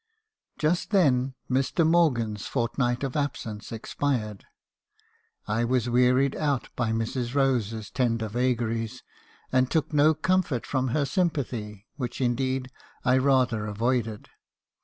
Just 0.57 0.89
then 0.89 1.35
Mr. 1.47 1.87
Morgan's 1.87 2.47
fortnight 2.47 3.03
of 3.03 3.15
absence 3.15 3.71
expired. 3.71 4.45
I 5.47 5.63
was 5.63 5.89
wearied 5.91 6.35
out 6.35 6.69
by 6.75 6.89
Mrs. 6.91 7.35
Rose's 7.35 7.91
tender 7.91 8.27
vagaries, 8.27 9.03
and 9.51 9.69
took 9.69 9.93
no 9.93 10.15
comfort 10.15 10.65
from 10.65 10.87
her 10.87 11.05
sympathy, 11.05 11.85
which 11.97 12.19
indeed 12.19 12.71
I 13.05 13.19
rather 13.19 13.67
avoided. 13.67 14.29